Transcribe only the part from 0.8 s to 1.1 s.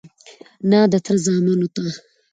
د